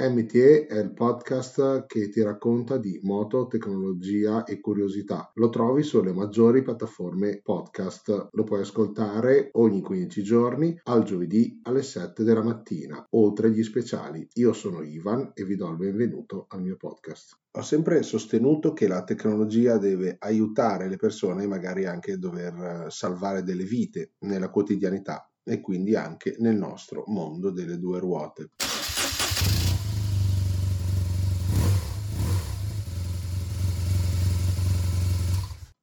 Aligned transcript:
MTE 0.00 0.66
è 0.66 0.78
il 0.78 0.92
podcast 0.92 1.86
che 1.86 2.08
ti 2.08 2.22
racconta 2.22 2.76
di 2.76 3.00
moto, 3.02 3.48
tecnologia 3.48 4.44
e 4.44 4.60
curiosità. 4.60 5.28
Lo 5.34 5.48
trovi 5.48 5.82
sulle 5.82 6.12
maggiori 6.12 6.62
piattaforme 6.62 7.40
podcast. 7.42 8.28
Lo 8.30 8.44
puoi 8.44 8.60
ascoltare 8.60 9.48
ogni 9.54 9.80
15 9.80 10.22
giorni 10.22 10.80
al 10.84 11.02
giovedì 11.02 11.58
alle 11.64 11.82
7 11.82 12.22
della 12.22 12.44
mattina, 12.44 13.04
oltre 13.10 13.48
agli 13.48 13.64
speciali. 13.64 14.24
Io 14.34 14.52
sono 14.52 14.82
Ivan 14.82 15.32
e 15.34 15.42
vi 15.42 15.56
do 15.56 15.68
il 15.68 15.76
benvenuto 15.76 16.46
al 16.50 16.62
mio 16.62 16.76
podcast. 16.76 17.36
Ho 17.58 17.62
sempre 17.62 18.04
sostenuto 18.04 18.72
che 18.72 18.86
la 18.86 19.02
tecnologia 19.02 19.78
deve 19.78 20.14
aiutare 20.20 20.88
le 20.88 20.96
persone, 20.96 21.48
magari 21.48 21.86
anche 21.86 22.18
dover 22.18 22.54
eh, 22.54 22.90
salvare 22.90 23.42
delle 23.42 23.64
vite 23.64 24.12
nella 24.20 24.48
quotidianità 24.48 25.28
e 25.42 25.60
quindi 25.60 25.96
anche 25.96 26.36
nel 26.38 26.56
nostro 26.56 27.02
mondo 27.08 27.50
delle 27.50 27.78
due 27.78 27.98
ruote. 27.98 28.50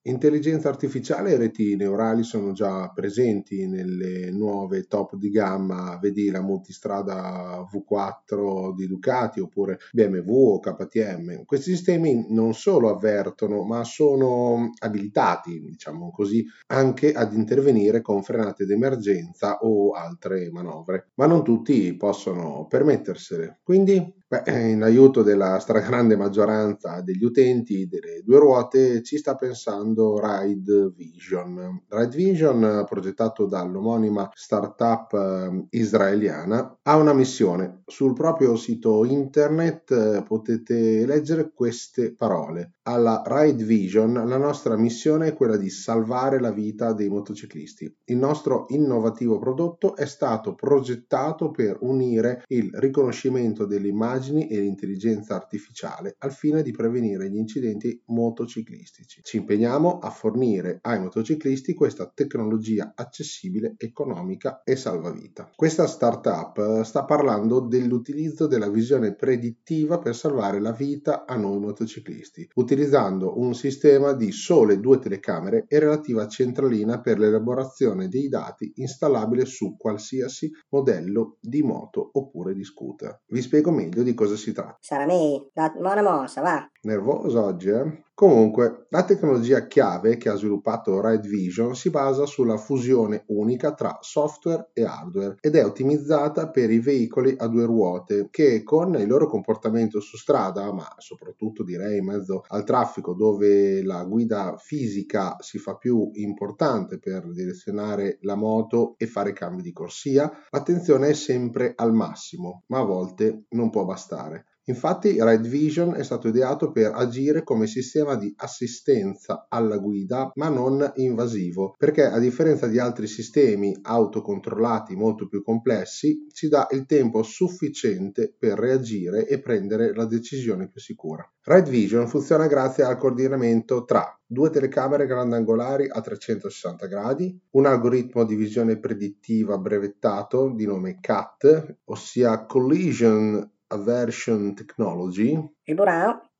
Intelligenza 0.07 0.69
artificiale 0.69 1.31
e 1.31 1.37
reti 1.37 1.75
neurali 1.75 2.21
sono 2.21 2.51
già 2.51 2.91
presenti 2.93 3.67
nelle 3.67 4.29
nuove 4.29 4.83
top 4.83 5.15
di 5.15 5.31
gamma, 5.31 5.97
vedi 5.99 6.29
la 6.29 6.43
multistrada 6.43 7.67
V4 7.67 8.75
di 8.75 8.85
Ducati 8.85 9.39
oppure 9.39 9.79
BMW 9.91 10.31
o 10.31 10.59
KTM. 10.59 11.43
Questi 11.45 11.71
sistemi 11.71 12.27
non 12.29 12.53
solo 12.53 12.89
avvertono, 12.89 13.63
ma 13.63 13.83
sono 13.83 14.69
abilitati, 14.77 15.59
diciamo 15.59 16.11
così, 16.11 16.45
anche 16.67 17.11
ad 17.11 17.33
intervenire 17.33 18.01
con 18.01 18.21
frenate 18.21 18.67
d'emergenza 18.67 19.57
o 19.61 19.93
altre 19.93 20.51
manovre. 20.51 21.09
Ma 21.15 21.25
non 21.25 21.43
tutti 21.43 21.95
possono 21.97 22.67
permettersele. 22.67 23.61
Quindi 23.63 24.13
Beh, 24.43 24.71
in 24.71 24.83
aiuto 24.83 25.23
della 25.23 25.59
stragrande 25.59 26.17
maggioranza 26.17 26.99
degli 26.99 27.23
utenti 27.23 27.87
delle 27.87 28.21
due 28.21 28.39
ruote 28.39 29.01
ci 29.01 29.17
sta 29.17 29.35
pensando 29.35 30.19
Ride 30.21 30.91
Vision. 30.93 31.83
Ride 31.87 32.15
Vision, 32.15 32.85
progettato 32.85 33.45
dall'omonima 33.45 34.29
startup 34.33 35.13
eh, 35.13 35.67
israeliana, 35.77 36.79
ha 36.81 36.97
una 36.97 37.13
missione. 37.13 37.83
Sul 37.85 38.13
proprio 38.13 38.57
sito 38.57 39.05
internet 39.05 39.91
eh, 39.91 40.23
potete 40.27 41.05
leggere 41.05 41.51
queste 41.53 42.13
parole. 42.13 42.73
Alla 42.83 43.23
Ride 43.25 43.63
Vision 43.63 44.13
la 44.13 44.37
nostra 44.37 44.75
missione 44.75 45.27
è 45.27 45.33
quella 45.33 45.55
di 45.55 45.69
salvare 45.69 46.41
la 46.41 46.51
vita 46.51 46.91
dei 46.91 47.07
motociclisti. 47.07 47.95
Il 48.05 48.17
nostro 48.17 48.65
innovativo 48.69 49.39
prodotto 49.39 49.95
è 49.95 50.05
stato 50.05 50.55
progettato 50.55 51.51
per 51.51 51.77
unire 51.81 52.43
il 52.47 52.69
riconoscimento 52.73 53.65
delle 53.65 53.87
immagini 54.25 54.47
e 54.47 54.59
l'intelligenza 54.59 55.35
artificiale 55.35 56.15
al 56.19 56.33
fine 56.33 56.63
di 56.63 56.71
prevenire 56.71 57.29
gli 57.29 57.37
incidenti 57.37 58.01
motociclistici. 58.07 59.21
Ci 59.23 59.37
impegniamo 59.37 59.99
a 59.99 60.09
fornire 60.09 60.79
ai 60.81 60.99
motociclisti 60.99 61.73
questa 61.73 62.11
tecnologia 62.13 62.93
accessibile, 62.95 63.75
economica 63.77 64.61
e 64.63 64.75
salvavita. 64.75 65.51
Questa 65.55 65.87
startup 65.87 66.81
sta 66.81 67.05
parlando 67.05 67.59
dell'utilizzo 67.59 68.47
della 68.47 68.69
visione 68.69 69.13
predittiva 69.15 69.99
per 69.99 70.15
salvare 70.15 70.59
la 70.59 70.71
vita 70.71 71.25
a 71.25 71.35
noi 71.35 71.59
motociclisti 71.59 72.49
utilizzando 72.55 73.39
un 73.39 73.53
sistema 73.53 74.13
di 74.13 74.31
sole 74.31 74.79
due 74.79 74.99
telecamere 74.99 75.65
e 75.67 75.79
relativa 75.79 76.27
centralina 76.27 77.01
per 77.01 77.19
l'elaborazione 77.19 78.07
dei 78.07 78.27
dati 78.27 78.71
installabile 78.75 79.45
su 79.45 79.75
qualsiasi 79.77 80.51
modello 80.69 81.37
di 81.41 81.61
moto 81.61 82.09
oppure 82.13 82.53
di 82.53 82.63
scooter. 82.63 83.21
Vi 83.27 83.41
spiego 83.41 83.71
meglio 83.71 84.03
di 84.05 84.13
cosa 84.13 84.35
si 84.35 84.53
tratta. 84.53 84.77
Sarà 84.79 85.05
me, 85.05 85.49
la 85.53 85.73
buona 85.77 86.01
mossa, 86.01 86.41
va. 86.41 86.69
Nervoso 86.83 87.43
oggi, 87.43 87.69
eh? 87.69 88.03
Comunque, 88.17 88.85
la 88.91 89.03
tecnologia 89.03 89.67
chiave 89.67 90.15
che 90.15 90.29
ha 90.29 90.35
sviluppato 90.35 91.05
Ride 91.05 91.27
Vision 91.27 91.75
si 91.75 91.89
basa 91.89 92.25
sulla 92.25 92.55
fusione 92.55 93.25
unica 93.27 93.73
tra 93.73 93.97
software 93.99 94.69
e 94.71 94.85
hardware 94.85 95.35
ed 95.41 95.55
è 95.55 95.65
ottimizzata 95.65 96.49
per 96.49 96.71
i 96.71 96.79
veicoli 96.79 97.35
a 97.37 97.47
due 97.47 97.65
ruote 97.65 98.29
che 98.31 98.63
con 98.63 98.95
il 98.95 99.05
loro 99.05 99.27
comportamento 99.27 99.99
su 99.99 100.15
strada, 100.15 100.71
ma 100.71 100.87
soprattutto 100.97 101.61
direi 101.63 101.97
in 101.97 102.05
mezzo 102.05 102.43
al 102.47 102.63
traffico 102.63 103.13
dove 103.13 103.83
la 103.83 104.05
guida 104.05 104.55
fisica 104.57 105.35
si 105.41 105.57
fa 105.57 105.75
più 105.75 106.09
importante 106.13 106.99
per 106.99 107.29
direzionare 107.33 108.17
la 108.21 108.35
moto 108.35 108.95
e 108.97 109.07
fare 109.07 109.33
cambi 109.33 109.61
di 109.61 109.73
corsia, 109.73 110.31
l'attenzione 110.51 111.09
è 111.09 111.13
sempre 111.13 111.73
al 111.75 111.93
massimo, 111.93 112.63
ma 112.67 112.79
a 112.79 112.85
volte 112.85 113.43
non 113.49 113.69
può 113.69 113.83
bastare. 113.83 114.45
Infatti 114.67 115.17
Ride 115.19 115.47
Vision 115.47 115.93
è 115.93 116.03
stato 116.03 116.27
ideato 116.27 116.71
per 116.71 116.91
agire 116.93 117.43
come 117.43 117.67
sistema 117.67 118.15
di 118.15 118.33
assistenza 118.37 119.45
alla 119.47 119.77
guida, 119.77 120.31
ma 120.35 120.49
non 120.49 120.91
invasivo, 120.95 121.75
perché 121.77 122.05
a 122.05 122.17
differenza 122.17 122.65
di 122.67 122.79
altri 122.79 123.05
sistemi 123.05 123.77
autocontrollati 123.79 124.95
molto 124.95 125.27
più 125.27 125.43
complessi, 125.43 126.25
ci 126.31 126.47
dà 126.47 126.67
il 126.71 126.85
tempo 126.85 127.21
sufficiente 127.21 128.33
per 128.37 128.57
reagire 128.57 129.27
e 129.27 129.39
prendere 129.39 129.93
la 129.93 130.05
decisione 130.05 130.67
più 130.67 130.81
sicura. 130.81 131.29
Ride 131.43 131.69
Vision 131.69 132.07
funziona 132.07 132.47
grazie 132.47 132.83
al 132.83 132.97
coordinamento 132.97 133.85
tra 133.85 134.19
due 134.25 134.49
telecamere 134.49 135.05
grandangolari 135.05 135.87
a 135.87 136.01
360 136.01 136.87
gradi, 136.87 137.39
un 137.51 137.67
algoritmo 137.67 138.25
di 138.25 138.33
visione 138.33 138.79
predittiva 138.79 139.59
brevettato 139.59 140.51
di 140.55 140.65
nome 140.65 140.97
CAT, 140.99 141.77
ossia 141.85 142.45
Collision 142.45 143.53
Aversion 143.75 144.53
Technology, 144.55 145.37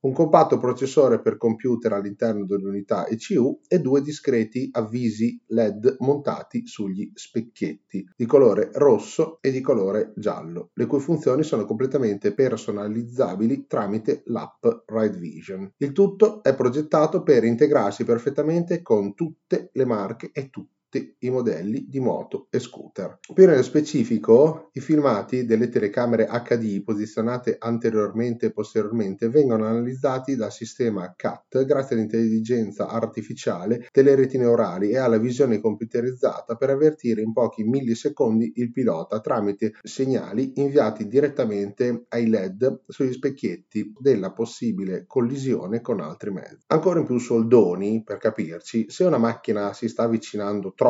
un 0.06 0.12
compatto 0.12 0.58
processore 0.58 1.20
per 1.20 1.36
computer 1.36 1.92
all'interno 1.92 2.46
dell'unità 2.46 3.06
ECU 3.06 3.60
e 3.66 3.80
due 3.80 4.00
discreti 4.02 4.68
avvisi 4.72 5.40
LED 5.46 5.96
montati 5.98 6.66
sugli 6.66 7.10
specchietti 7.12 8.08
di 8.16 8.26
colore 8.26 8.70
rosso 8.74 9.38
e 9.40 9.50
di 9.50 9.60
colore 9.60 10.12
giallo, 10.16 10.70
le 10.74 10.86
cui 10.86 11.00
funzioni 11.00 11.42
sono 11.42 11.64
completamente 11.64 12.32
personalizzabili 12.34 13.66
tramite 13.66 14.22
l'app 14.26 14.64
Ride 14.86 15.18
Vision. 15.18 15.72
Il 15.78 15.92
tutto 15.92 16.42
è 16.42 16.54
progettato 16.54 17.22
per 17.22 17.44
integrarsi 17.44 18.04
perfettamente 18.04 18.82
con 18.82 19.14
tutte 19.14 19.70
le 19.72 19.84
marche 19.84 20.30
e 20.32 20.50
tutti 20.50 20.75
tutti 20.96 21.26
i 21.26 21.30
modelli 21.30 21.86
di 21.88 22.00
moto 22.00 22.46
e 22.50 22.58
scooter. 22.58 23.18
Più 23.32 23.46
nello 23.46 23.62
specifico, 23.62 24.70
i 24.72 24.80
filmati 24.80 25.44
delle 25.44 25.68
telecamere 25.68 26.26
HD 26.26 26.82
posizionate 26.82 27.56
anteriormente 27.58 28.46
e 28.46 28.52
posteriormente 28.52 29.28
vengono 29.28 29.66
analizzati 29.66 30.36
dal 30.36 30.52
sistema 30.52 31.12
CAT 31.16 31.64
grazie 31.64 31.96
all'intelligenza 31.96 32.88
artificiale 32.88 33.88
delle 33.92 34.14
reti 34.14 34.38
neurali 34.38 34.90
e 34.90 34.98
alla 34.98 35.18
visione 35.18 35.60
computerizzata 35.60 36.54
per 36.56 36.70
avvertire 36.70 37.20
in 37.20 37.32
pochi 37.32 37.64
millisecondi 37.64 38.52
il 38.56 38.70
pilota 38.70 39.20
tramite 39.20 39.74
segnali 39.82 40.52
inviati 40.56 41.06
direttamente 41.06 42.06
ai 42.08 42.28
LED 42.28 42.82
sugli 42.86 43.12
specchietti 43.12 43.92
della 43.98 44.32
possibile 44.32 45.04
collisione 45.06 45.80
con 45.80 46.00
altri 46.00 46.30
mezzi. 46.30 46.64
Ancora 46.66 47.00
in 47.00 47.06
più 47.06 47.18
soldoni, 47.18 48.02
per 48.04 48.18
capirci, 48.18 48.86
se 48.88 49.04
una 49.04 49.18
macchina 49.18 49.72
si 49.72 49.88
sta 49.88 50.04
avvicinando 50.04 50.72
troppo 50.74 50.85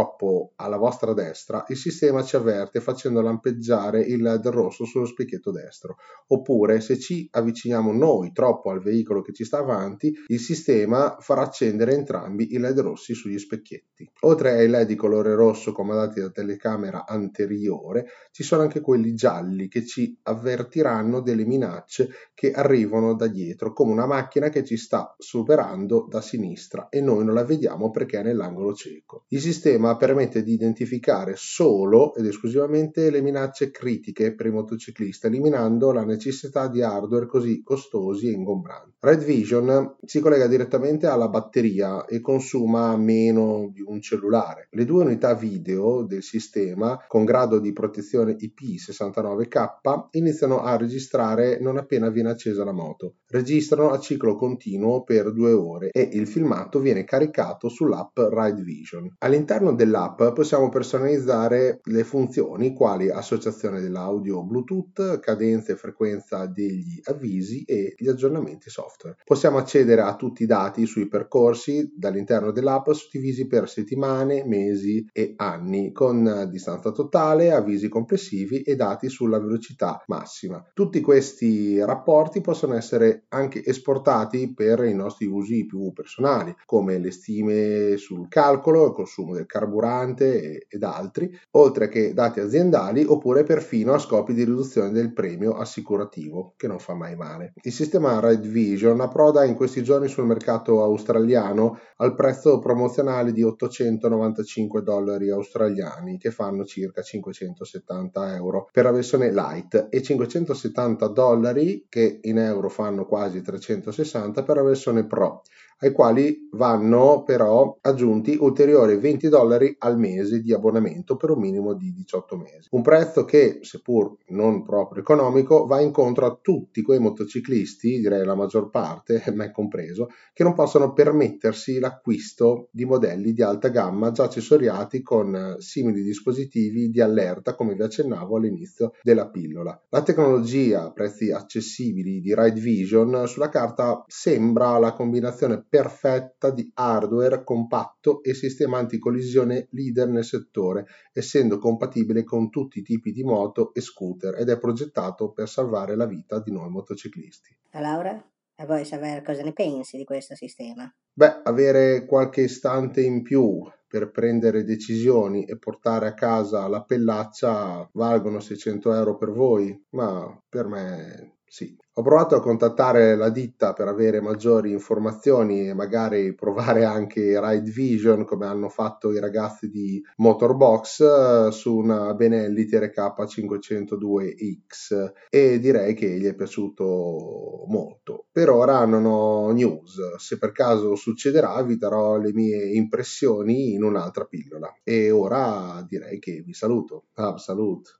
alla 0.56 0.76
vostra 0.76 1.14
destra, 1.14 1.64
il 1.68 1.76
sistema 1.76 2.22
ci 2.22 2.36
avverte 2.36 2.80
facendo 2.80 3.20
lampeggiare 3.20 4.02
il 4.02 4.20
LED 4.20 4.48
rosso 4.48 4.84
sullo 4.84 5.06
specchietto 5.06 5.50
destro. 5.50 5.96
Oppure, 6.28 6.80
se 6.80 6.98
ci 6.98 7.28
avviciniamo 7.30 7.92
noi 7.92 8.32
troppo 8.32 8.70
al 8.70 8.82
veicolo 8.82 9.22
che 9.22 9.32
ci 9.32 9.44
sta 9.44 9.58
avanti, 9.58 10.12
il 10.26 10.40
sistema 10.40 11.16
farà 11.20 11.42
accendere 11.42 11.94
entrambi 11.94 12.54
i 12.54 12.58
LED 12.58 12.80
rossi 12.80 13.14
sugli 13.14 13.38
specchietti. 13.38 14.10
Oltre 14.20 14.52
ai 14.52 14.68
LED 14.68 14.86
di 14.86 14.94
colore 14.96 15.34
rosso 15.34 15.72
comandati 15.72 16.20
da 16.20 16.30
telecamera 16.30 17.06
anteriore, 17.06 18.06
ci 18.32 18.42
sono 18.42 18.62
anche 18.62 18.80
quelli 18.80 19.14
gialli 19.14 19.68
che 19.68 19.86
ci 19.86 20.18
avvertiranno 20.22 21.20
delle 21.20 21.44
minacce 21.44 22.10
che 22.34 22.52
arrivano 22.52 23.14
da 23.14 23.26
dietro, 23.28 23.72
come 23.72 23.92
una 23.92 24.06
macchina 24.06 24.48
che 24.48 24.64
ci 24.64 24.76
sta 24.76 25.14
superando 25.18 26.06
da 26.08 26.20
sinistra 26.20 26.88
e 26.88 27.00
noi 27.00 27.24
non 27.24 27.34
la 27.34 27.44
vediamo 27.44 27.90
perché 27.90 28.20
è 28.20 28.22
nell'angolo 28.22 28.74
cieco. 28.74 29.24
Il 29.28 29.40
sistema 29.40 29.85
sistema 29.86 29.96
permette 29.96 30.42
di 30.42 30.52
identificare 30.52 31.34
solo 31.36 32.14
ed 32.14 32.26
esclusivamente 32.26 33.10
le 33.10 33.20
minacce 33.20 33.70
critiche 33.70 34.34
per 34.34 34.46
i 34.46 34.50
motociclisti, 34.50 35.26
eliminando 35.26 35.92
la 35.92 36.04
necessità 36.04 36.66
di 36.68 36.82
hardware 36.82 37.26
così 37.26 37.62
costosi 37.62 38.28
e 38.28 38.32
ingombranti. 38.32 38.94
Red 38.98 39.22
Vision 39.22 39.96
si 40.04 40.20
collega 40.20 40.48
direttamente 40.48 41.06
alla 41.06 41.28
batteria 41.28 42.04
e 42.06 42.20
consuma 42.20 42.96
meno 42.96 43.70
di 43.72 43.82
un 43.82 44.00
cellulare. 44.00 44.68
Le 44.70 44.84
due 44.84 45.04
unità 45.04 45.34
video 45.34 46.02
del 46.02 46.22
sistema, 46.22 47.04
con 47.06 47.24
grado 47.24 47.60
di 47.60 47.72
protezione 47.72 48.36
IP69K, 48.36 50.08
iniziano 50.12 50.62
a 50.62 50.76
registrare 50.76 51.60
non 51.60 51.76
appena 51.76 52.10
viene 52.10 52.30
accesa 52.30 52.64
la 52.64 52.72
moto. 52.72 53.16
Registrano 53.28 53.90
a 53.90 53.98
ciclo 53.98 54.34
continuo 54.34 55.02
per 55.02 55.32
due 55.32 55.52
ore 55.52 55.90
e 55.90 56.08
il 56.12 56.26
filmato 56.26 56.80
viene 56.80 57.04
caricato 57.04 57.68
sull'app 57.68 58.18
Ride 58.18 58.62
Vision. 58.62 59.14
All'interno 59.18 59.65
All'interno 59.66 59.74
dell'app 59.74 60.22
possiamo 60.34 60.68
personalizzare 60.68 61.80
le 61.82 62.04
funzioni 62.04 62.72
quali 62.72 63.10
associazione 63.10 63.80
dell'audio 63.80 64.44
Bluetooth, 64.44 65.18
cadenza 65.18 65.72
e 65.72 65.76
frequenza 65.76 66.46
degli 66.46 67.00
avvisi 67.04 67.64
e 67.64 67.94
gli 67.96 68.08
aggiornamenti 68.08 68.70
software. 68.70 69.16
Possiamo 69.24 69.58
accedere 69.58 70.02
a 70.02 70.14
tutti 70.14 70.44
i 70.44 70.46
dati 70.46 70.86
sui 70.86 71.08
percorsi 71.08 71.92
dall'interno 71.96 72.52
dell'app 72.52 72.90
suddivisi 72.90 73.46
per 73.48 73.68
settimane, 73.68 74.44
mesi 74.44 75.04
e 75.12 75.34
anni 75.36 75.90
con 75.90 76.48
distanza 76.50 76.92
totale, 76.92 77.50
avvisi 77.50 77.88
complessivi 77.88 78.62
e 78.62 78.76
dati 78.76 79.08
sulla 79.08 79.40
velocità 79.40 80.02
massima. 80.06 80.62
Tutti 80.74 81.00
questi 81.00 81.80
rapporti 81.80 82.40
possono 82.40 82.74
essere 82.74 83.24
anche 83.30 83.64
esportati 83.64 84.52
per 84.54 84.84
i 84.84 84.94
nostri 84.94 85.26
usi 85.26 85.66
più 85.66 85.92
personali 85.92 86.54
come 86.64 86.98
le 86.98 87.10
stime 87.10 87.96
sul 87.96 88.28
calcolo, 88.28 88.86
il 88.86 88.92
consumo 88.92 89.34
del 89.34 89.46
carburante 89.56 90.66
ed 90.68 90.82
altri, 90.82 91.30
oltre 91.52 91.88
che 91.88 92.12
dati 92.12 92.40
aziendali 92.40 93.04
oppure 93.04 93.42
perfino 93.42 93.94
a 93.94 93.98
scopi 93.98 94.34
di 94.34 94.44
riduzione 94.44 94.90
del 94.90 95.14
premio 95.14 95.54
assicurativo, 95.54 96.52
che 96.56 96.66
non 96.66 96.78
fa 96.78 96.94
mai 96.94 97.16
male. 97.16 97.54
Il 97.62 97.72
sistema 97.72 98.20
Red 98.20 98.46
Vision 98.46 99.00
approda 99.00 99.44
in 99.44 99.54
questi 99.54 99.82
giorni 99.82 100.08
sul 100.08 100.26
mercato 100.26 100.82
australiano 100.82 101.78
al 101.96 102.14
prezzo 102.14 102.58
promozionale 102.58 103.32
di 103.32 103.42
895 103.42 104.82
dollari 104.82 105.30
australiani, 105.30 106.18
che 106.18 106.30
fanno 106.30 106.64
circa 106.64 107.00
570 107.00 108.34
euro 108.34 108.68
per 108.70 108.84
la 108.84 108.92
versione 108.92 109.32
light 109.32 109.88
e 109.88 110.02
570 110.02 111.06
dollari 111.08 111.86
che 111.88 112.18
in 112.22 112.38
euro 112.38 112.68
fanno 112.68 113.06
quasi 113.06 113.40
360 113.40 114.42
per 114.42 114.56
la 114.56 114.62
versione 114.62 115.06
pro 115.06 115.42
ai 115.80 115.92
quali 115.92 116.48
vanno 116.52 117.22
però 117.22 117.76
aggiunti 117.82 118.36
ulteriori 118.40 118.96
20 118.96 119.28
dollari 119.28 119.74
al 119.78 119.98
mese 119.98 120.40
di 120.40 120.52
abbonamento 120.52 121.16
per 121.16 121.30
un 121.30 121.40
minimo 121.40 121.74
di 121.74 121.92
18 121.92 122.36
mesi. 122.36 122.68
Un 122.70 122.82
prezzo 122.82 123.24
che, 123.24 123.58
seppur 123.60 124.16
non 124.28 124.62
proprio 124.62 125.02
economico, 125.02 125.66
va 125.66 125.80
incontro 125.80 126.26
a 126.26 126.38
tutti 126.40 126.82
quei 126.82 126.98
motociclisti, 126.98 127.98
direi 127.98 128.24
la 128.24 128.34
maggior 128.34 128.70
parte, 128.70 129.22
me 129.34 129.52
compreso, 129.52 130.08
che 130.32 130.42
non 130.42 130.54
possono 130.54 130.92
permettersi 130.92 131.78
l'acquisto 131.78 132.68
di 132.70 132.84
modelli 132.84 133.32
di 133.32 133.42
alta 133.42 133.68
gamma 133.68 134.12
già 134.12 134.24
accessoriati 134.24 135.02
con 135.02 135.56
simili 135.58 136.02
dispositivi 136.02 136.88
di 136.88 137.00
allerta, 137.00 137.54
come 137.54 137.74
vi 137.74 137.82
accennavo 137.82 138.36
all'inizio 138.36 138.92
della 139.02 139.28
pillola. 139.28 139.78
La 139.90 140.02
tecnologia 140.02 140.84
a 140.84 140.92
prezzi 140.92 141.30
accessibili 141.30 142.20
di 142.20 142.34
Ride 142.34 142.60
Vision 142.60 143.26
sulla 143.26 143.48
carta 143.48 144.02
sembra 144.06 144.78
la 144.78 144.92
combinazione 144.92 145.65
perfetta 145.68 146.50
di 146.50 146.70
hardware 146.74 147.44
compatto 147.44 148.22
e 148.22 148.34
sistema 148.34 148.78
anticollisione 148.78 149.68
leader 149.70 150.08
nel 150.08 150.24
settore, 150.24 150.86
essendo 151.12 151.58
compatibile 151.58 152.24
con 152.24 152.50
tutti 152.50 152.80
i 152.80 152.82
tipi 152.82 153.12
di 153.12 153.22
moto 153.22 153.72
e 153.74 153.80
scooter 153.80 154.38
ed 154.38 154.48
è 154.48 154.58
progettato 154.58 155.32
per 155.32 155.48
salvare 155.48 155.96
la 155.96 156.06
vita 156.06 156.40
di 156.40 156.52
noi 156.52 156.70
motociclisti. 156.70 157.56
Laura, 157.72 158.22
e 158.58 158.64
vuoi 158.64 158.86
sapere 158.86 159.22
cosa 159.22 159.42
ne 159.42 159.52
pensi 159.52 159.98
di 159.98 160.04
questo 160.04 160.34
sistema? 160.34 160.90
Beh, 161.12 161.42
avere 161.44 162.06
qualche 162.06 162.42
istante 162.42 163.02
in 163.02 163.22
più 163.22 163.62
per 163.86 164.10
prendere 164.10 164.64
decisioni 164.64 165.44
e 165.44 165.58
portare 165.58 166.08
a 166.08 166.14
casa 166.14 166.66
la 166.66 166.82
pellaccia 166.82 167.88
valgono 167.92 168.40
600 168.40 168.94
euro 168.94 169.16
per 169.16 169.30
voi, 169.30 169.78
ma 169.90 170.42
per 170.48 170.66
me 170.66 171.35
sì. 171.48 171.76
Ho 171.98 172.02
provato 172.02 172.34
a 172.34 172.40
contattare 172.40 173.16
la 173.16 173.30
ditta 173.30 173.72
per 173.72 173.88
avere 173.88 174.20
maggiori 174.20 174.70
informazioni 174.70 175.68
e 175.68 175.72
magari 175.72 176.34
provare 176.34 176.84
anche 176.84 177.40
Ride 177.40 177.70
Vision 177.70 178.26
come 178.26 178.44
hanno 178.44 178.68
fatto 178.68 179.12
i 179.12 179.18
ragazzi 179.18 179.70
di 179.70 180.04
Motorbox 180.16 181.00
eh, 181.00 181.48
su 181.52 181.74
una 181.74 182.12
Benelli 182.12 182.66
TRK 182.66 182.98
502X 182.98 185.12
e 185.30 185.58
direi 185.58 185.94
che 185.94 186.18
gli 186.18 186.26
è 186.26 186.34
piaciuto 186.34 187.64
molto. 187.68 188.26
Per 188.30 188.50
ora 188.50 188.84
non 188.84 189.06
ho 189.06 189.50
news, 189.52 190.16
se 190.16 190.36
per 190.36 190.52
caso 190.52 190.96
succederà 190.96 191.62
vi 191.62 191.78
darò 191.78 192.18
le 192.18 192.34
mie 192.34 192.74
impressioni 192.74 193.72
in 193.72 193.82
un'altra 193.82 194.26
pillola. 194.26 194.70
E 194.82 195.10
ora 195.10 195.82
direi 195.88 196.18
che 196.18 196.42
vi 196.44 196.52
saluto. 196.52 197.04
Ah, 197.14 197.38
salut! 197.38 197.90